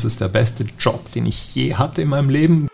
Das 0.00 0.12
ist 0.12 0.20
der 0.20 0.28
beste 0.28 0.64
Job, 0.78 1.10
den 1.10 1.26
ich 1.26 1.56
je 1.56 1.74
hatte 1.74 2.02
in 2.02 2.10
meinem 2.10 2.30
Leben. 2.30 2.68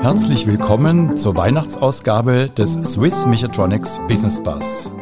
Herzlich 0.00 0.46
willkommen 0.46 1.16
zur 1.16 1.36
Weihnachtsausgabe 1.36 2.50
des 2.50 2.74
Swiss 2.74 3.26
Mechatronics 3.26 3.98
Business 4.06 4.40
Bus, 4.40 4.92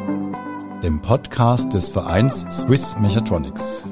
dem 0.83 1.03
Podcast 1.03 1.75
des 1.75 1.91
Vereins 1.91 2.47
Swiss 2.51 2.97
Mechatronics. 2.99 3.85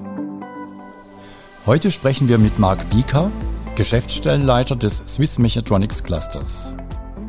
Heute 1.67 1.91
sprechen 1.91 2.29
wir 2.29 2.39
mit 2.39 2.59
Marc 2.59 2.89
Bieker, 2.89 3.31
Geschäftsstellenleiter 3.75 4.77
des 4.77 4.97
Swiss 4.97 5.39
Mechatronics 5.39 6.05
Clusters. 6.05 6.75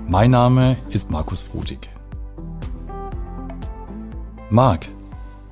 Mein 0.07 0.31
Name 0.31 0.77
ist 0.87 1.11
Markus 1.11 1.41
Frutig. 1.41 1.89
Marc, 4.49 4.87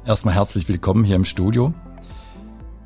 Erstmal 0.05 0.35
herzlich 0.35 0.67
willkommen 0.67 1.05
hier 1.05 1.15
im 1.15 1.23
Studio. 1.23 1.73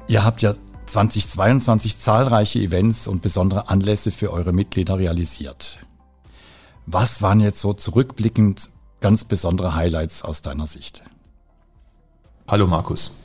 Ihr 0.07 0.23
habt 0.23 0.43
ja 0.43 0.53
2022 0.85 1.97
zahlreiche 1.97 2.59
Events 2.59 3.07
und 3.07 3.23
besondere 3.23 3.69
Anlässe 3.69 4.11
für 4.11 4.31
eure 4.31 4.53
Mitglieder 4.53 4.99
realisiert. 4.99 5.79
Was 6.85 7.23
waren 7.23 7.39
jetzt 7.39 7.59
so 7.59 7.73
zurückblickend 7.73 8.69
ganz 8.99 9.25
besondere 9.25 9.73
Highlights 9.73 10.21
aus 10.21 10.43
deiner 10.43 10.67
Sicht? 10.67 11.03
Hallo 12.47 12.67
Markus. 12.67 13.15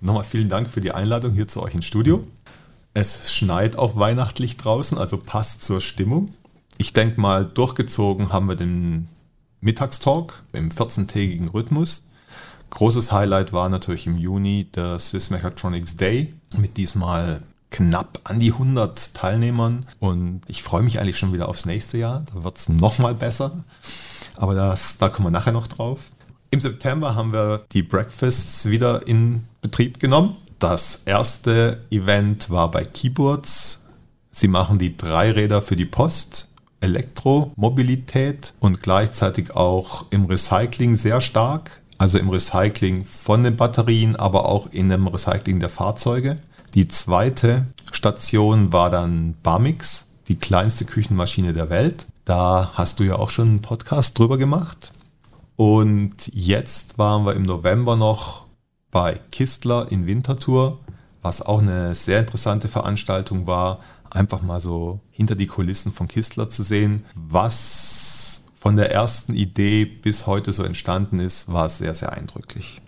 Nochmal 0.00 0.24
vielen 0.24 0.48
Dank 0.48 0.68
für 0.68 0.80
die 0.80 0.90
Einladung 0.90 1.32
hier 1.32 1.46
zu 1.46 1.62
euch 1.62 1.76
ins 1.76 1.86
Studio. 1.86 2.26
Es 2.92 3.32
schneit 3.32 3.78
auch 3.78 3.94
weihnachtlich 3.94 4.56
draußen, 4.56 4.98
also 4.98 5.16
passt 5.16 5.62
zur 5.62 5.80
Stimmung. 5.80 6.34
Ich 6.76 6.92
denke 6.92 7.20
mal, 7.20 7.44
durchgezogen 7.44 8.32
haben 8.32 8.48
wir 8.48 8.56
den 8.56 9.06
Mittagstalk 9.60 10.42
im 10.52 10.70
14-tägigen 10.70 11.46
Rhythmus. 11.46 12.08
Großes 12.70 13.12
Highlight 13.12 13.52
war 13.52 13.68
natürlich 13.68 14.06
im 14.06 14.16
Juni 14.16 14.64
der 14.74 14.98
Swiss 14.98 15.30
Mechatronics 15.30 15.96
Day 15.96 16.34
mit 16.56 16.76
diesmal 16.76 17.42
knapp 17.70 18.20
an 18.24 18.38
die 18.38 18.52
100 18.52 19.14
Teilnehmern 19.14 19.86
und 20.00 20.40
ich 20.46 20.62
freue 20.62 20.82
mich 20.82 21.00
eigentlich 21.00 21.18
schon 21.18 21.32
wieder 21.32 21.48
aufs 21.48 21.66
nächste 21.66 21.98
Jahr. 21.98 22.24
Da 22.32 22.44
wird 22.44 22.58
es 22.58 22.68
nochmal 22.68 23.14
besser, 23.14 23.64
aber 24.36 24.54
das, 24.54 24.98
da 24.98 25.08
kommen 25.08 25.26
wir 25.26 25.30
nachher 25.30 25.52
noch 25.52 25.66
drauf. 25.66 26.00
Im 26.50 26.60
September 26.60 27.14
haben 27.14 27.32
wir 27.32 27.64
die 27.72 27.82
Breakfasts 27.82 28.66
wieder 28.70 29.06
in 29.06 29.44
Betrieb 29.60 30.00
genommen. 30.00 30.36
Das 30.58 31.02
erste 31.04 31.84
Event 31.90 32.48
war 32.48 32.70
bei 32.70 32.84
Keyboards. 32.84 33.86
Sie 34.30 34.48
machen 34.48 34.78
die 34.78 34.96
Dreiräder 34.96 35.60
für 35.60 35.76
die 35.76 35.84
Post, 35.84 36.48
Elektromobilität 36.80 38.54
und 38.60 38.82
gleichzeitig 38.82 39.54
auch 39.54 40.06
im 40.10 40.24
Recycling 40.24 40.96
sehr 40.96 41.20
stark 41.20 41.82
also 41.98 42.18
im 42.18 42.30
Recycling 42.30 43.04
von 43.04 43.42
den 43.42 43.56
Batterien, 43.56 44.16
aber 44.16 44.46
auch 44.46 44.70
in 44.70 44.88
dem 44.88 45.06
Recycling 45.08 45.60
der 45.60 45.68
Fahrzeuge. 45.68 46.38
Die 46.74 46.88
zweite 46.88 47.66
Station 47.90 48.72
war 48.72 48.88
dann 48.88 49.34
Barmix, 49.42 50.06
die 50.28 50.36
kleinste 50.36 50.84
Küchenmaschine 50.84 51.52
der 51.52 51.70
Welt. 51.70 52.06
Da 52.24 52.72
hast 52.74 53.00
du 53.00 53.04
ja 53.04 53.16
auch 53.16 53.30
schon 53.30 53.48
einen 53.48 53.62
Podcast 53.62 54.18
drüber 54.18 54.38
gemacht. 54.38 54.92
Und 55.56 56.30
jetzt 56.32 56.98
waren 56.98 57.26
wir 57.26 57.34
im 57.34 57.42
November 57.42 57.96
noch 57.96 58.46
bei 58.90 59.18
Kistler 59.32 59.90
in 59.90 60.06
Winterthur, 60.06 60.78
was 61.20 61.42
auch 61.42 61.60
eine 61.60 61.94
sehr 61.94 62.20
interessante 62.20 62.68
Veranstaltung 62.68 63.46
war, 63.46 63.80
einfach 64.10 64.42
mal 64.42 64.60
so 64.60 65.00
hinter 65.10 65.34
die 65.34 65.46
Kulissen 65.46 65.92
von 65.92 66.08
Kistler 66.08 66.48
zu 66.48 66.62
sehen, 66.62 67.04
was 67.14 68.17
von 68.58 68.76
der 68.76 68.90
ersten 68.90 69.34
Idee 69.34 69.84
bis 69.84 70.26
heute 70.26 70.52
so 70.52 70.64
entstanden 70.64 71.20
ist, 71.20 71.52
war 71.52 71.66
es 71.66 71.78
sehr, 71.78 71.94
sehr 71.94 72.12
eindrücklich. 72.12 72.80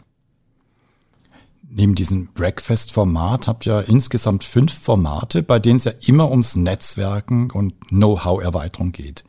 Neben 1.73 1.95
diesem 1.95 2.27
Breakfast-Format 2.35 3.47
habt 3.47 3.67
ihr 3.67 3.89
insgesamt 3.89 4.43
fünf 4.43 4.77
Formate, 4.77 5.45
bei 5.45 5.61
denen 5.61 5.77
es 5.77 5.85
ja 5.85 5.93
immer 6.05 6.29
ums 6.29 6.57
Netzwerken 6.57 7.53
und 7.53 7.89
Know-how-Erweiterung 7.89 8.91
geht. 8.91 9.23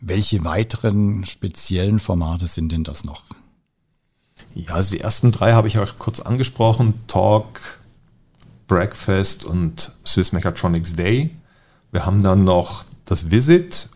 Welche 0.00 0.44
weiteren 0.44 1.24
speziellen 1.24 1.98
Formate 1.98 2.46
sind 2.46 2.70
denn 2.70 2.84
das 2.84 3.02
noch? 3.02 3.24
Ja, 4.54 4.74
also 4.74 4.94
die 4.94 5.00
ersten 5.00 5.32
drei 5.32 5.54
habe 5.54 5.66
ich 5.66 5.78
auch 5.80 5.98
kurz 5.98 6.20
angesprochen. 6.20 6.94
Talk, 7.08 7.80
Breakfast 8.68 9.44
und 9.44 9.90
Swiss 10.06 10.30
Mechatronics 10.30 10.94
Day. 10.94 11.30
Wir 11.90 12.06
haben 12.06 12.22
dann 12.22 12.44
noch 12.44 12.84
das 13.04 13.32
Visit, 13.32 13.88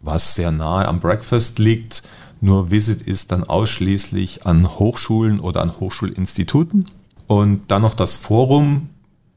was 0.00 0.34
sehr 0.34 0.50
nahe 0.50 0.88
am 0.88 1.00
Breakfast 1.00 1.58
liegt. 1.58 2.02
Nur 2.40 2.70
Visit 2.70 3.02
ist 3.02 3.32
dann 3.32 3.44
ausschließlich 3.44 4.46
an 4.46 4.78
Hochschulen 4.78 5.40
oder 5.40 5.62
an 5.62 5.78
Hochschulinstituten. 5.78 6.86
Und 7.26 7.62
dann 7.68 7.82
noch 7.82 7.94
das 7.94 8.16
Forum 8.16 8.88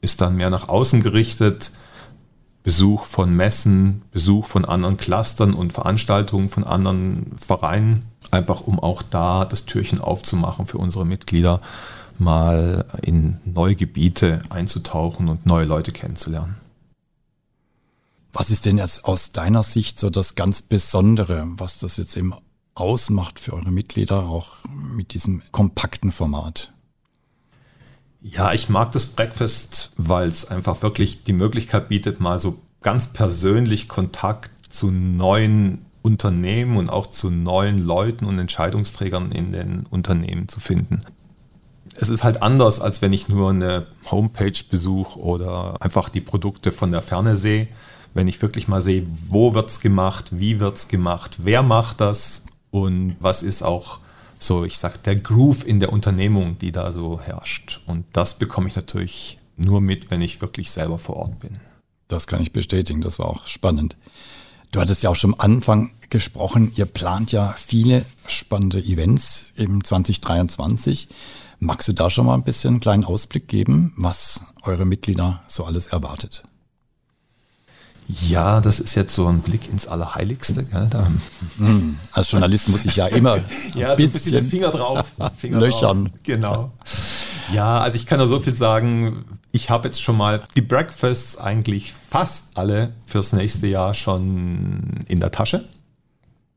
ist 0.01 0.22
dann 0.22 0.35
mehr 0.35 0.50
nach 0.50 0.69
außen 0.69 1.03
gerichtet. 1.03 1.72
Besuch 2.63 3.03
von 3.03 3.35
Messen, 3.35 4.03
Besuch 4.12 4.46
von 4.46 4.63
anderen 4.63 4.96
Clustern 4.96 5.53
und 5.53 5.74
Veranstaltungen 5.74 6.50
von 6.50 6.63
anderen 6.63 7.35
Vereinen, 7.38 8.03
einfach 8.31 8.62
um 8.62 8.80
auch 8.80 9.01
da 9.01 9.44
das 9.44 9.66
Türchen 9.66 10.00
aufzumachen 10.00 10.66
für 10.66 10.78
unsere 10.78 11.06
Mitglieder, 11.06 11.59
mal 12.18 12.85
in 13.01 13.38
neue 13.44 13.75
Gebiete 13.75 14.41
einzutauchen 14.50 15.28
und 15.28 15.45
neue 15.45 15.66
Leute 15.66 15.91
kennenzulernen. 15.91 16.56
Was 18.33 18.49
ist 18.49 18.66
denn 18.66 18.79
jetzt 18.79 19.05
aus 19.05 19.31
deiner 19.31 19.61
Sicht 19.61 19.99
so 19.99 20.09
das 20.09 20.33
ganz 20.33 20.63
Besondere, 20.63 21.45
was 21.57 21.77
das 21.77 21.97
jetzt 21.97 22.17
eben 22.17 22.33
ausmacht 22.73 23.38
für 23.38 23.53
eure 23.53 23.71
Mitglieder, 23.71 24.23
auch 24.23 24.57
mit 24.67 25.13
diesem 25.13 25.44
kompakten 25.51 26.11
Format? 26.11 26.73
Ja, 28.21 28.51
ich 28.51 28.69
mag 28.69 28.91
das 28.91 29.05
Breakfast, 29.05 29.91
weil 29.97 30.27
es 30.27 30.49
einfach 30.49 30.81
wirklich 30.81 31.23
die 31.23 31.33
Möglichkeit 31.33 31.89
bietet, 31.89 32.19
mal 32.19 32.39
so 32.39 32.59
ganz 32.81 33.13
persönlich 33.13 33.88
Kontakt 33.88 34.50
zu 34.73 34.89
neuen 34.89 35.85
Unternehmen 36.01 36.77
und 36.77 36.89
auch 36.89 37.05
zu 37.05 37.29
neuen 37.29 37.85
Leuten 37.85 38.25
und 38.25 38.39
Entscheidungsträgern 38.39 39.31
in 39.31 39.51
den 39.51 39.85
Unternehmen 39.91 40.47
zu 40.47 40.59
finden. 40.59 41.01
Es 41.95 42.09
ist 42.09 42.23
halt 42.23 42.41
anders, 42.41 42.81
als 42.81 43.03
wenn 43.03 43.13
ich 43.13 43.29
nur 43.29 43.51
eine 43.51 43.85
Homepage 44.09 44.57
besuche 44.69 45.19
oder 45.19 45.79
einfach 45.81 46.09
die 46.09 46.21
Produkte 46.21 46.71
von 46.71 46.91
der 46.91 47.03
Ferne 47.03 47.35
sehe 47.35 47.67
wenn 48.13 48.28
ich 48.28 48.41
wirklich 48.41 48.68
mal 48.68 48.81
sehe, 48.81 49.06
wo 49.28 49.53
wird's 49.53 49.79
gemacht, 49.79 50.28
wie 50.31 50.59
wird's 50.59 50.88
gemacht, 50.88 51.38
wer 51.44 51.63
macht 51.63 52.01
das 52.01 52.44
und 52.72 53.16
was 53.19 53.44
ist 53.44 53.63
auch 53.63 54.00
so, 54.40 54.66
ich 54.66 54.78
sag, 54.78 55.01
der 55.03 55.16
Groove 55.16 55.66
in 55.66 55.79
der 55.79 55.94
Unternehmung, 55.94 56.57
die 56.59 56.72
da 56.72 56.91
so 56.91 57.19
herrscht. 57.19 57.79
Und 57.85 58.06
das 58.13 58.38
bekomme 58.38 58.68
ich 58.68 58.75
natürlich 58.75 59.40
nur 59.56 59.79
mit, 59.79 60.12
wenn 60.12 60.22
ich 60.22 60.41
wirklich 60.41 60.72
selber 60.72 60.97
vor 60.97 61.16
Ort 61.18 61.40
bin. 61.40 61.53
Das 62.07 62.28
kann 62.28 62.41
ich 62.41 62.51
bestätigen, 62.51 63.01
das 63.01 63.19
war 63.19 63.28
auch 63.28 63.47
spannend. 63.47 63.96
Du 64.72 64.81
hattest 64.81 65.03
ja 65.03 65.09
auch 65.09 65.16
schon 65.16 65.34
am 65.34 65.40
Anfang 65.40 65.91
gesprochen, 66.09 66.74
ihr 66.75 66.85
plant 66.85 67.31
ja 67.31 67.56
viele 67.57 68.06
spannende 68.28 68.80
Events 68.84 69.53
im 69.56 69.84
2023. 69.84 71.07
Magst 71.59 71.88
du 71.88 71.94
da 71.94 72.09
schon 72.09 72.25
mal 72.25 72.34
ein 72.34 72.44
bisschen 72.44 72.72
einen 72.72 72.80
kleinen 72.80 73.06
Ausblick 73.06 73.47
geben, 73.47 73.94
was 73.97 74.44
eure 74.63 74.85
Mitglieder 74.85 75.41
so 75.47 75.63
alles 75.63 75.88
erwartet? 75.88 76.44
Ja, 78.07 78.61
das 78.61 78.79
ist 78.79 78.95
jetzt 78.95 79.15
so 79.15 79.27
ein 79.27 79.39
Blick 79.39 79.69
ins 79.71 79.87
Allerheiligste. 79.87 80.63
Gell? 80.63 80.87
Da. 80.89 81.07
Hm, 81.57 81.97
als 82.11 82.31
Journalist 82.31 82.69
muss 82.69 82.85
ich 82.85 82.95
ja 82.95 83.07
immer 83.07 83.37
ja, 83.73 83.91
ein 83.91 83.97
bisschen, 83.97 84.19
so 84.19 84.37
ein 84.37 84.43
bisschen 84.43 84.45
Finger 84.45 84.71
drauf. 84.71 85.05
Finger 85.37 85.59
löchern. 85.59 86.05
Drauf. 86.05 86.13
Genau. 86.23 86.71
Ja, 87.53 87.79
also 87.79 87.95
ich 87.95 88.05
kann 88.05 88.19
nur 88.19 88.27
so 88.27 88.39
viel 88.39 88.53
sagen. 88.53 89.25
Ich 89.51 89.69
habe 89.69 89.87
jetzt 89.87 90.01
schon 90.01 90.17
mal 90.17 90.41
die 90.55 90.61
Breakfasts 90.61 91.37
eigentlich 91.37 91.93
fast 91.93 92.47
alle 92.55 92.93
fürs 93.05 93.33
nächste 93.33 93.67
Jahr 93.67 93.93
schon 93.93 95.03
in 95.07 95.19
der 95.19 95.31
Tasche. 95.31 95.65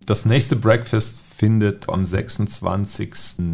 Das 0.07 0.25
nächste 0.25 0.55
Breakfast 0.57 1.25
findet 1.37 1.89
am 1.89 2.07
26. 2.07 3.11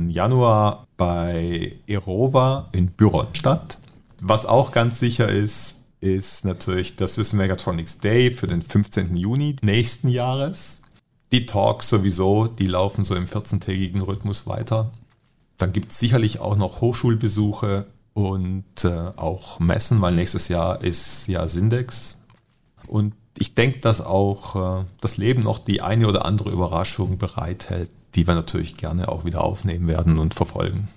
Januar 0.08 0.86
bei 0.98 1.72
Erova 1.86 2.68
in 2.72 2.88
Büron 2.88 3.28
statt. 3.32 3.78
Was 4.20 4.46
auch 4.46 4.70
ganz 4.70 5.00
sicher 5.00 5.28
ist, 5.28 5.76
ist 6.02 6.44
natürlich 6.44 6.96
das 6.96 7.14
Swiss 7.14 7.32
Megatronics 7.32 7.98
Day 7.98 8.32
für 8.32 8.48
den 8.48 8.60
15. 8.60 9.16
Juni 9.16 9.56
nächsten 9.62 10.08
Jahres. 10.08 10.80
Die 11.30 11.46
Talks 11.46 11.88
sowieso, 11.88 12.48
die 12.48 12.66
laufen 12.66 13.04
so 13.04 13.14
im 13.14 13.24
14-tägigen 13.24 14.02
Rhythmus 14.02 14.46
weiter. 14.46 14.90
Dann 15.58 15.72
gibt 15.72 15.92
es 15.92 16.00
sicherlich 16.00 16.40
auch 16.40 16.56
noch 16.56 16.80
Hochschulbesuche 16.80 17.86
und 18.14 18.84
äh, 18.84 19.12
auch 19.16 19.60
Messen, 19.60 20.00
weil 20.00 20.14
nächstes 20.14 20.48
Jahr 20.48 20.82
ist 20.82 21.28
ja 21.28 21.46
Sindex. 21.46 22.18
Und 22.88 23.14
ich 23.38 23.54
denke, 23.54 23.78
dass 23.78 24.00
auch 24.00 24.80
äh, 24.80 24.84
das 25.00 25.16
Leben 25.16 25.40
noch 25.40 25.60
die 25.60 25.82
eine 25.82 26.08
oder 26.08 26.26
andere 26.26 26.50
Überraschung 26.50 27.16
bereithält, 27.16 27.90
die 28.16 28.26
wir 28.26 28.34
natürlich 28.34 28.76
gerne 28.76 29.08
auch 29.08 29.24
wieder 29.24 29.42
aufnehmen 29.42 29.86
werden 29.86 30.18
und 30.18 30.34
verfolgen. 30.34 30.88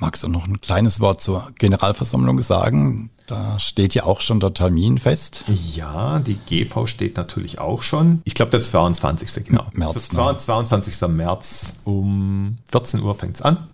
Magst 0.00 0.22
du 0.22 0.28
noch 0.28 0.46
ein 0.46 0.62
kleines 0.62 1.00
Wort 1.00 1.20
zur 1.20 1.52
Generalversammlung 1.58 2.40
sagen? 2.40 3.10
Da 3.26 3.60
steht 3.60 3.94
ja 3.94 4.04
auch 4.04 4.22
schon 4.22 4.40
der 4.40 4.54
Termin 4.54 4.96
fest. 4.96 5.44
Ja, 5.74 6.20
die 6.20 6.36
GV 6.36 6.86
steht 6.86 7.18
natürlich 7.18 7.58
auch 7.58 7.82
schon. 7.82 8.22
Ich 8.24 8.32
glaube, 8.32 8.50
der 8.50 8.62
22. 8.62 9.44
genau. 9.44 9.66
März, 9.72 9.96
also 9.96 10.34
22. 10.36 11.06
März 11.08 11.74
um 11.84 12.56
14 12.64 13.00
Uhr 13.02 13.14
fängt 13.14 13.36
es 13.36 13.42
an. 13.42 13.68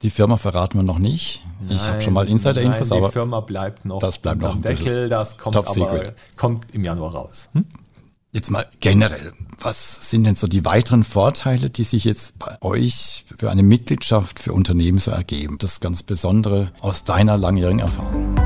Die 0.00 0.08
Firma 0.08 0.38
verraten 0.38 0.78
wir 0.78 0.82
noch 0.82 0.98
nicht. 0.98 1.44
Nein, 1.60 1.76
ich 1.76 1.86
habe 1.86 2.00
schon 2.00 2.14
mal 2.14 2.26
Insider-Infos, 2.26 2.90
aber 2.90 3.08
die 3.08 3.12
Firma 3.12 3.40
bleibt 3.40 3.84
noch 3.84 3.98
das 3.98 4.16
bleibt 4.16 4.40
noch 4.40 4.58
Deckel. 4.58 5.10
Das 5.10 5.36
kommt 5.36 5.56
aber 5.56 6.12
kommt 6.36 6.74
im 6.74 6.84
Januar 6.84 7.12
raus. 7.12 7.50
Hm? 7.52 7.66
Jetzt 8.36 8.50
mal 8.50 8.66
generell, 8.80 9.32
was 9.62 10.10
sind 10.10 10.24
denn 10.24 10.36
so 10.36 10.46
die 10.46 10.66
weiteren 10.66 11.04
Vorteile, 11.04 11.70
die 11.70 11.84
sich 11.84 12.04
jetzt 12.04 12.38
bei 12.38 12.60
euch 12.60 13.24
für 13.38 13.50
eine 13.50 13.62
Mitgliedschaft 13.62 14.40
für 14.40 14.52
Unternehmen 14.52 14.98
so 14.98 15.10
ergeben? 15.10 15.56
Das 15.58 15.80
ganz 15.80 16.02
Besondere 16.02 16.70
aus 16.82 17.04
deiner 17.04 17.38
langjährigen 17.38 17.78
Erfahrung. 17.78 18.36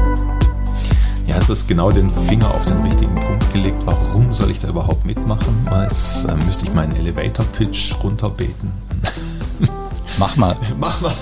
Ja, 1.27 1.39
es 1.39 1.51
ist 1.51 1.67
genau 1.67 1.91
den 1.91 2.09
Finger 2.09 2.55
auf 2.55 2.65
den 2.67 2.81
richtigen 2.83 3.17
Punkt 3.17 3.53
gelegt. 3.53 3.79
Warum 3.85 4.33
soll 4.33 4.53
ich 4.53 4.61
da 4.61 4.69
überhaupt 4.69 5.05
mitmachen? 5.05 5.67
Jetzt 5.83 6.25
äh, 6.27 6.37
müsste 6.37 6.67
ich 6.67 6.73
meinen 6.73 6.95
Elevator-Pitch 6.95 7.97
runterbeten. 8.01 8.71
Mach 10.21 10.37
mal. 10.37 10.57
Mach 10.79 11.01
mal. 11.01 11.13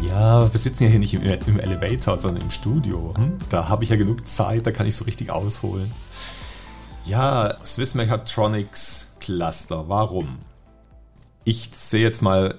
Ja, 0.00 0.52
wir 0.52 0.60
sitzen 0.60 0.84
ja 0.84 0.90
hier 0.90 1.00
nicht 1.00 1.14
im, 1.14 1.24
im 1.24 1.58
Elevator, 1.58 2.16
sondern 2.16 2.44
im 2.44 2.50
Studio. 2.50 3.14
Hm? 3.16 3.32
Da 3.48 3.68
habe 3.68 3.82
ich 3.82 3.90
ja 3.90 3.96
genug 3.96 4.28
Zeit, 4.28 4.64
da 4.64 4.70
kann 4.70 4.86
ich 4.86 4.94
so 4.94 5.06
richtig 5.06 5.32
ausholen. 5.32 5.90
Ja, 7.04 7.56
Swiss 7.64 7.94
Mechatronics 7.94 9.08
Cluster. 9.20 9.88
Warum? 9.88 10.38
Ich 11.44 11.70
sehe 11.76 12.02
jetzt 12.02 12.22
mal, 12.22 12.54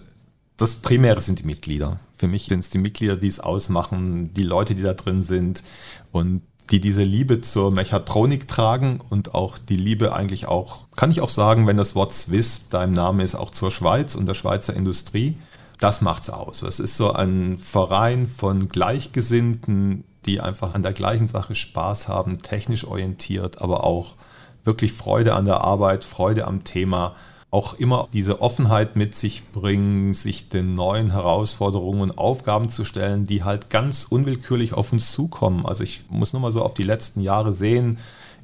das 0.58 0.78
Primäre 0.78 1.22
sind 1.22 1.40
die 1.40 1.46
Mitglieder. 1.46 2.00
Für 2.12 2.28
mich 2.28 2.46
sind 2.46 2.60
es 2.60 2.70
die 2.70 2.78
Mitglieder, 2.78 3.16
die 3.16 3.28
es 3.28 3.40
ausmachen, 3.40 4.34
die 4.34 4.44
Leute, 4.44 4.76
die 4.76 4.84
da 4.84 4.94
drin 4.94 5.24
sind 5.24 5.64
und 6.12 6.42
die 6.70 6.80
diese 6.80 7.04
Liebe 7.04 7.42
zur 7.42 7.72
Mechatronik 7.72 8.48
tragen 8.48 9.00
und 9.10 9.34
auch 9.34 9.58
die 9.58 9.76
Liebe 9.76 10.14
eigentlich 10.14 10.48
auch, 10.48 10.86
kann 10.96 11.12
ich 11.12 11.22
auch 11.22 11.30
sagen, 11.30 11.68
wenn 11.68 11.78
das 11.78 11.96
Wort 11.96 12.14
Swiss 12.14 12.70
da 12.70 12.84
im 12.84 12.92
Namen 12.92 13.20
ist, 13.20 13.36
auch 13.36 13.52
zur 13.52 13.72
Schweiz 13.72 14.16
und 14.16 14.26
der 14.26 14.36
Schweizer 14.36 14.74
Industrie. 14.74 15.38
Das 15.80 16.02
macht's 16.02 16.30
aus. 16.30 16.62
Es 16.62 16.80
ist 16.80 16.96
so 16.96 17.12
ein 17.12 17.58
Verein 17.58 18.28
von 18.28 18.70
Gleichgesinnten, 18.70 20.04
die 20.26 20.40
einfach 20.40 20.76
an 20.76 20.84
der 20.84 20.94
gleichen 20.94 21.28
Sache 21.28 21.56
Spaß 21.56 22.08
haben, 22.08 22.42
technisch 22.42 22.86
orientiert, 22.86 23.62
aber 23.62 23.84
auch 23.84 24.16
wirklich 24.64 24.94
Freude 24.94 25.34
an 25.34 25.46
der 25.46 25.62
Arbeit, 25.62 26.04
Freude 26.04 26.48
am 26.48 26.64
Thema, 26.64 27.16
auch 27.52 27.74
immer 27.74 28.08
diese 28.14 28.42
Offenheit 28.42 28.96
mit 28.96 29.14
sich 29.14 29.44
bringen, 29.52 30.14
sich 30.14 30.48
den 30.48 30.74
neuen 30.74 31.12
Herausforderungen 31.12 32.02
und 32.02 32.18
Aufgaben 32.18 32.70
zu 32.70 32.86
stellen, 32.86 33.26
die 33.26 33.44
halt 33.44 33.70
ganz 33.70 34.06
unwillkürlich 34.06 34.74
auf 34.74 34.94
uns 34.94 35.12
zukommen. 35.12 35.66
Also 35.66 35.84
ich 35.84 36.04
muss 36.10 36.32
nur 36.32 36.42
mal 36.42 36.54
so 36.54 36.64
auf 36.64 36.74
die 36.74 36.84
letzten 36.84 37.20
Jahre 37.20 37.52
sehen, 37.52 38.00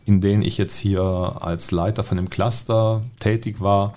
in 0.06 0.20
denen 0.20 0.42
ich 0.42 0.58
jetzt 0.58 0.78
hier 0.78 1.02
als 1.40 1.72
Leiter 1.72 2.04
von 2.04 2.18
dem 2.18 2.30
Cluster 2.30 3.02
tätig 3.20 3.62
war. 3.62 3.94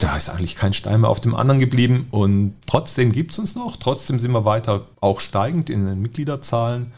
Da 0.00 0.16
ist 0.16 0.28
eigentlich 0.28 0.56
kein 0.56 0.72
Stein 0.72 1.00
mehr 1.00 1.10
auf 1.10 1.20
dem 1.20 1.34
anderen 1.34 1.60
geblieben 1.60 2.08
und 2.10 2.54
trotzdem 2.66 3.12
gibt 3.12 3.32
es 3.32 3.38
uns 3.38 3.54
noch, 3.54 3.76
trotzdem 3.76 4.18
sind 4.18 4.30
wir 4.32 4.44
weiter 4.44 4.86
auch 5.00 5.18
steigend 5.18 5.70
in 5.70 5.86
den 5.86 6.00
Mitgliederzahlen 6.00 6.92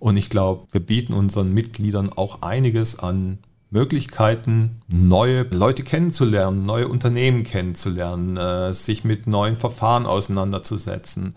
und 0.00 0.16
ich 0.16 0.30
glaube, 0.30 0.66
wir 0.72 0.80
bieten 0.80 1.12
unseren 1.12 1.52
Mitgliedern 1.52 2.10
auch 2.10 2.42
einiges 2.42 2.98
an 2.98 3.38
Möglichkeiten, 3.70 4.80
neue 4.88 5.42
Leute 5.42 5.82
kennenzulernen, 5.82 6.64
neue 6.66 6.88
Unternehmen 6.88 7.42
kennenzulernen, 7.42 8.36
äh, 8.36 8.72
sich 8.72 9.04
mit 9.04 9.26
neuen 9.26 9.56
Verfahren 9.56 10.06
auseinanderzusetzen. 10.06 11.34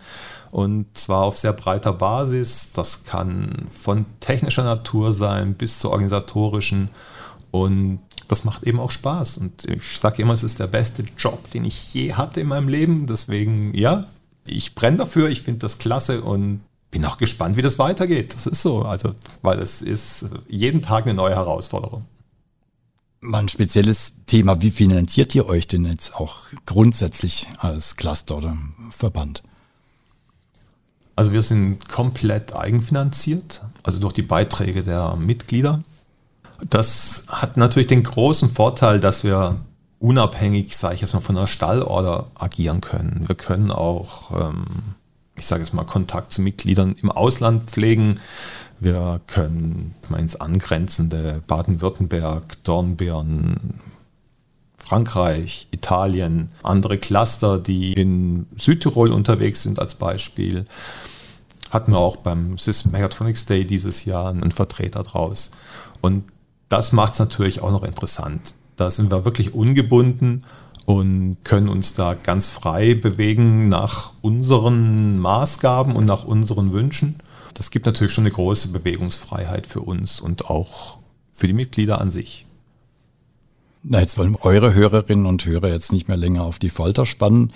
Und 0.52 0.98
zwar 0.98 1.24
auf 1.24 1.38
sehr 1.38 1.54
breiter 1.54 1.94
Basis. 1.94 2.72
Das 2.74 3.04
kann 3.04 3.68
von 3.72 4.06
technischer 4.20 4.64
Natur 4.64 5.12
sein 5.12 5.56
bis 5.56 5.80
zur 5.80 5.92
organisatorischen. 5.92 6.90
Und 7.52 8.00
das 8.28 8.44
macht 8.44 8.64
eben 8.64 8.80
auch 8.80 8.92
Spaß. 8.92 9.40
Und 9.40 9.66
ich 9.66 9.98
sage 9.98 10.22
immer, 10.22 10.34
es 10.34 10.44
ist 10.44 10.60
der 10.60 10.68
beste 10.68 11.04
Job, 11.18 11.50
den 11.52 11.66
ich 11.66 11.94
je 11.94 12.14
hatte 12.14 12.42
in 12.42 12.48
meinem 12.48 12.68
Leben. 12.68 13.08
Deswegen, 13.08 13.74
ja, 13.76 14.06
ich 14.46 14.76
brenne 14.76 14.98
dafür, 14.98 15.30
ich 15.30 15.42
finde 15.42 15.62
das 15.62 15.80
klasse 15.80 16.22
und 16.22 16.62
bin 16.92 17.06
auch 17.06 17.18
gespannt, 17.18 17.58
wie 17.58 17.64
das 17.64 17.80
weitergeht. 17.80 18.36
Das 18.36 18.46
ist 18.46 18.62
so. 18.62 18.84
Also, 18.84 19.14
weil 19.42 19.60
es 19.60 19.82
ist 19.82 20.28
jeden 20.48 20.82
Tag 20.82 21.06
eine 21.06 21.16
neue 21.16 21.36
Herausforderung. 21.36 22.06
Mal 23.22 23.40
ein 23.40 23.50
spezielles 23.50 24.14
Thema. 24.28 24.62
Wie 24.62 24.72
finanziert 24.72 25.36
ihr 25.36 25.48
euch 25.48 25.68
denn 25.68 25.86
jetzt 25.86 26.16
auch 26.16 26.38
grundsätzlich 26.66 27.48
als 27.58 27.98
Cluster 27.98 28.38
oder 28.38 28.58
Verband? 28.92 29.44
Also 31.18 31.34
wir 31.34 31.42
sind 31.42 31.90
komplett 31.90 32.56
eigenfinanziert, 32.56 33.62
also 33.84 34.00
durch 34.00 34.14
die 34.14 34.22
Beiträge 34.22 34.84
der 34.84 35.18
Mitglieder. 35.18 35.84
Das 36.70 37.24
hat 37.28 37.58
natürlich 37.58 37.88
den 37.88 38.04
großen 38.04 38.48
Vorteil, 38.48 39.02
dass 39.02 39.26
wir 39.26 39.58
unabhängig, 40.00 40.78
sage 40.78 40.96
ich 40.96 41.02
jetzt 41.02 41.14
mal, 41.14 41.20
von 41.20 41.38
einer 41.38 41.48
Stallorder 41.48 42.32
agieren 42.36 42.80
können. 42.80 43.26
Wir 43.28 43.36
können 43.36 43.70
auch, 43.70 44.32
ähm, 44.50 44.66
ich 45.40 45.48
sage 45.48 45.64
jetzt 45.64 45.74
mal, 45.74 45.86
Kontakt 45.86 46.32
zu 46.32 46.42
Mitgliedern 46.42 46.96
im 47.02 47.12
Ausland 47.12 47.70
pflegen. 47.70 48.20
Wir 48.80 49.22
können 49.28 49.96
ins 50.18 50.36
angrenzende 50.36 51.42
Baden-Württemberg, 51.48 52.64
Dornbirn, 52.64 53.80
Frankreich, 54.78 55.68
Italien, 55.72 56.52
andere 56.64 56.98
Cluster, 56.98 57.60
die 57.60 57.94
in 57.94 58.48
Südtirol 58.56 59.12
unterwegs 59.12 59.64
sind 59.64 59.80
als 59.80 59.96
Beispiel. 59.96 60.66
Hatten 61.70 61.92
wir 61.92 62.00
auch 62.00 62.16
beim 62.16 62.58
Sys 62.58 62.86
Mechatronics 62.86 63.46
Day 63.46 63.66
dieses 63.66 64.06
Jahr 64.06 64.30
einen 64.30 64.52
Vertreter 64.52 65.04
draus. 65.04 65.52
Und 66.02 66.24
das 66.70 66.92
macht 66.94 67.14
es 67.14 67.20
natürlich 67.20 67.62
auch 67.62 67.72
noch 67.72 67.84
interessant. 67.84 68.54
Da 68.78 68.90
sind 68.90 69.12
wir 69.12 69.26
wirklich 69.26 69.54
ungebunden 69.54 70.46
und 70.90 71.38
können 71.44 71.70
uns 71.70 71.94
da 71.94 72.14
ganz 72.16 72.50
frei 72.50 72.96
bewegen 72.96 73.70
nach 73.70 74.12
unseren 74.22 75.20
Maßgaben 75.20 75.96
und 75.96 76.06
nach 76.06 76.26
unseren 76.26 76.72
Wünschen 76.72 77.22
das 77.60 77.72
gibt 77.72 77.86
natürlich 77.86 78.14
schon 78.14 78.24
eine 78.24 78.32
große 78.32 78.70
Bewegungsfreiheit 78.70 79.68
für 79.68 79.82
uns 79.82 80.22
und 80.22 80.50
auch 80.50 80.98
für 81.34 81.46
die 81.46 81.54
Mitglieder 81.54 82.00
an 82.00 82.10
sich. 82.10 82.46
Na, 83.84 84.00
jetzt 84.00 84.18
wollen 84.18 84.38
eure 84.38 84.74
Hörerinnen 84.74 85.26
und 85.26 85.46
Hörer 85.46 85.68
jetzt 85.68 85.92
nicht 85.92 86.08
mehr 86.08 86.16
länger 86.16 86.44
auf 86.44 86.58
die 86.58 86.70
Folter 86.70 87.06
spannen. 87.06 87.52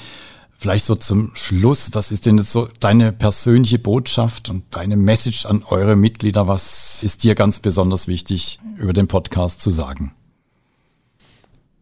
Vielleicht 0.52 0.84
so 0.84 0.96
zum 0.96 1.32
Schluss, 1.36 1.92
was 1.94 2.12
ist 2.12 2.26
denn 2.26 2.38
jetzt 2.38 2.52
so 2.52 2.68
deine 2.82 3.14
persönliche 3.14 3.80
Botschaft 3.80 4.50
und 4.50 4.66
deine 4.72 4.98
Message 4.98 5.46
an 5.46 5.64
eure 5.70 5.96
Mitglieder? 5.96 6.50
Was 6.50 7.02
ist 7.02 7.24
dir 7.24 7.34
ganz 7.34 7.62
besonders 7.62 8.10
wichtig 8.10 8.60
über 8.76 8.92
den 8.92 9.08
Podcast 9.08 9.62
zu 9.62 9.72
sagen? 9.72 10.14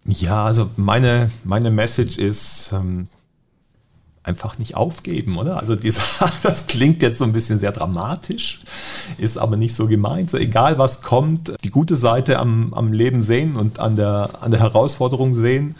Ja, 0.06 0.46
also 0.46 0.70
meine, 0.78 1.30
meine 1.44 1.72
Message 1.72 2.18
ist, 2.18 2.72
ähm, 2.74 3.08
einfach 4.24 4.60
nicht 4.60 4.76
aufgeben, 4.76 5.38
oder? 5.38 5.58
Also 5.58 5.76
dieser, 5.76 6.04
das 6.44 6.68
klingt 6.68 7.02
jetzt 7.02 7.20
so 7.20 7.26
ein 7.26 7.34
bisschen 7.34 7.60
sehr 7.60 7.72
dramatisch, 7.72 8.62
ist 9.18 9.38
aber 9.38 9.58
nicht 9.58 9.76
so 9.76 9.88
gemeint. 9.88 10.30
So 10.30 10.38
egal 10.38 10.78
was 10.78 11.02
kommt, 11.02 11.54
die 11.64 11.70
gute 11.70 11.96
Seite 11.96 12.40
am, 12.40 12.74
am 12.74 12.94
Leben 12.94 13.22
sehen 13.22 13.56
und 13.56 13.80
an 13.80 13.96
der, 13.96 14.30
an 14.42 14.52
der 14.52 14.60
Herausforderung 14.60 15.34
sehen. 15.34 15.76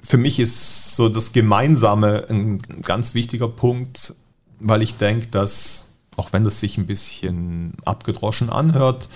Für 0.00 0.18
mich 0.18 0.38
ist 0.38 0.94
so 0.94 1.08
das 1.08 1.32
Gemeinsame 1.32 2.26
ein 2.28 2.58
ganz 2.82 3.14
wichtiger 3.14 3.48
Punkt, 3.48 4.14
weil 4.60 4.82
ich 4.82 4.96
denke, 4.96 5.26
dass, 5.28 5.86
auch 6.16 6.32
wenn 6.32 6.44
das 6.44 6.60
sich 6.60 6.78
ein 6.78 6.86
bisschen 6.86 7.72
abgedroschen 7.84 8.48
anhört, 8.48 9.08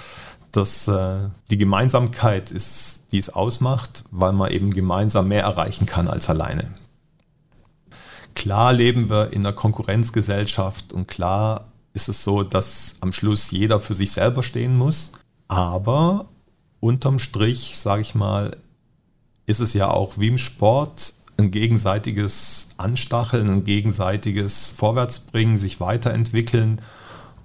dass 0.52 0.88
äh, 0.88 1.28
die 1.50 1.57
Gemeinsamkeit 1.57 2.50
ist, 2.50 3.04
die 3.12 3.19
es 3.19 3.30
ausmacht, 3.30 4.04
weil 4.11 4.33
man 4.33 4.50
eben 4.50 4.71
gemeinsam 4.71 5.28
mehr 5.28 5.42
erreichen 5.42 5.87
kann 5.87 6.09
als 6.09 6.28
alleine. 6.28 6.75
Klar 8.35 8.73
leben 8.73 9.11
wir 9.11 9.33
in 9.33 9.40
einer 9.40 9.52
Konkurrenzgesellschaft 9.52 10.92
und 10.92 11.09
klar 11.09 11.66
ist 11.92 12.09
es 12.09 12.23
so, 12.23 12.42
dass 12.42 12.97
am 13.00 13.12
Schluss 13.12 13.50
jeder 13.50 13.80
für 13.80 13.95
sich 13.95 14.12
selber 14.12 14.42
stehen 14.42 14.76
muss. 14.76 15.12
Aber 15.49 16.26
unterm 16.78 17.19
Strich, 17.19 17.78
sage 17.78 18.02
ich 18.02 18.14
mal, 18.14 18.57
ist 19.47 19.61
es 19.61 19.75
ja 19.75 19.90
auch 19.90 20.19
wie 20.19 20.28
im 20.28 20.38
Sport 20.38 21.14
ein 21.37 21.50
gegenseitiges 21.50 22.69
Anstacheln, 22.76 23.50
ein 23.50 23.64
gegenseitiges 23.64 24.73
Vorwärtsbringen, 24.76 25.59
sich 25.59 25.80
weiterentwickeln. 25.80 26.80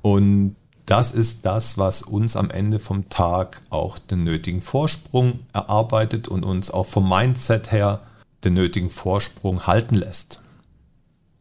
Und 0.02 0.56
das 0.86 1.12
ist 1.12 1.46
das, 1.46 1.78
was 1.78 2.04
uns 2.04 2.36
am 2.36 2.52
Ende 2.52 2.80
vom 2.80 3.10
Tag 3.10 3.62
auch 3.70 3.98
den 3.98 4.24
nötigen 4.24 4.62
Vorsprung 4.62 5.40
erarbeitet 5.52 6.28
und 6.28 6.44
uns 6.44 6.70
auch 6.70 6.86
vom 6.86 7.10
Mindset 7.10 7.72
her 7.72 8.02
den 8.44 8.54
nötigen 8.54 8.92
Vorsprung 8.92 9.66
halten 9.66 9.96
lässt. 9.96 10.42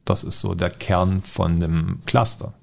Das 0.04 0.24
ist 0.24 0.40
so 0.40 0.54
der 0.54 0.70
Kern 0.70 1.22
von 1.22 1.56
dem 1.56 2.00
Cluster. 2.06 2.54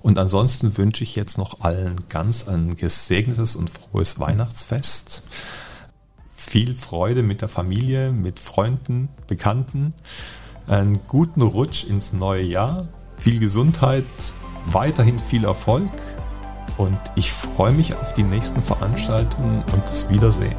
Und 0.00 0.18
ansonsten 0.18 0.76
wünsche 0.76 1.04
ich 1.04 1.16
jetzt 1.16 1.38
noch 1.38 1.60
allen 1.60 1.96
ganz 2.08 2.46
ein 2.46 2.76
gesegnetes 2.76 3.56
und 3.56 3.70
frohes 3.70 4.18
Weihnachtsfest. 4.18 5.22
Viel 6.34 6.74
Freude 6.74 7.22
mit 7.22 7.42
der 7.42 7.48
Familie, 7.48 8.10
mit 8.10 8.38
Freunden, 8.38 9.08
Bekannten. 9.26 9.94
Einen 10.66 11.00
guten 11.08 11.42
Rutsch 11.42 11.84
ins 11.84 12.12
neue 12.12 12.44
Jahr. 12.44 12.88
Viel 13.18 13.40
Gesundheit, 13.40 14.04
weiterhin 14.72 15.18
viel 15.18 15.44
Erfolg 15.44 15.90
und 16.76 16.96
ich 17.16 17.32
freue 17.32 17.72
mich 17.72 17.94
auf 17.94 18.14
die 18.14 18.22
nächsten 18.22 18.62
Veranstaltungen 18.62 19.64
und 19.72 19.82
das 19.84 20.08
Wiedersehen. 20.08 20.54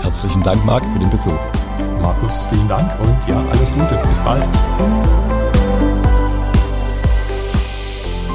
Herzlichen 0.00 0.42
Dank, 0.42 0.64
Marc, 0.64 0.82
für 0.84 0.98
den 0.98 1.10
Besuch. 1.10 1.38
Markus, 2.00 2.46
vielen 2.50 2.66
Dank 2.68 2.98
und 3.00 3.28
ja, 3.28 3.44
alles 3.50 3.70
Gute. 3.72 4.00
Bis 4.08 4.18
bald. 4.20 4.48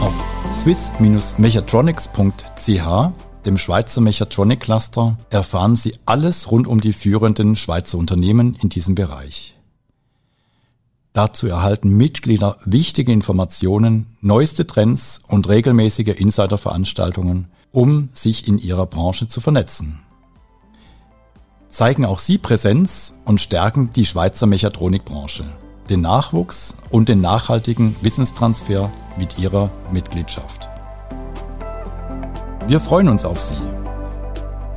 Auf 0.02 0.14
swiss-mechatronics.ch, 0.52 3.12
dem 3.46 3.58
Schweizer 3.58 4.02
Mechatronic 4.02 4.60
Cluster, 4.60 5.16
erfahren 5.30 5.76
Sie 5.76 5.94
alles 6.06 6.52
rund 6.52 6.68
um 6.68 6.82
die 6.82 6.94
führenden 6.94 7.56
Schweizer 7.56 8.00
Unternehmen 8.00 8.56
in 8.62 8.70
diesem 8.70 8.96
Bereich. 8.96 9.59
Dazu 11.13 11.48
erhalten 11.48 11.89
Mitglieder 11.89 12.58
wichtige 12.66 13.12
Informationen, 13.12 14.06
neueste 14.22 14.68
Trends 14.68 15.20
und 15.28 15.50
regelmäßige 15.50 16.20
Insiderveranstaltungen, 16.20 17.48
um 17.72 18.10
sich 18.13 18.48
in 18.48 18.60
ihrer 18.60 18.86
Branche 18.86 19.28
zu 19.28 19.42
vernetzen. 19.42 20.00
Zeigen 21.70 22.06
auch 22.06 22.20
Sie 22.20 22.38
Präsenz 22.38 23.16
und 23.25 23.42
stärken 23.42 23.92
die 23.94 24.06
Schweizer 24.06 24.46
Mechatronikbranche, 24.46 25.46
den 25.89 26.01
Nachwuchs 26.01 26.75
und 26.92 27.10
den 27.10 27.22
nachhaltigen 27.22 27.96
Wissenstransfer 28.01 28.92
mit 29.18 29.39
Ihrer 29.39 29.72
Mitgliedschaft. 29.92 30.70
Wir 32.68 32.80
freuen 32.80 33.10
uns 33.10 33.25
auf 33.25 33.39
Sie. 33.39 33.56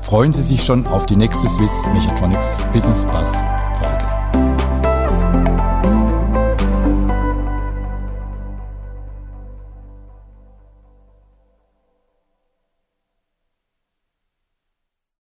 Freuen 0.00 0.32
Sie 0.32 0.42
sich 0.42 0.64
schon 0.64 0.86
auf 0.86 1.06
die 1.06 1.16
nächste 1.16 1.48
Swiss 1.48 1.82
Mechatronics 1.94 2.60
Business 2.72 3.04
Pass 3.06 3.42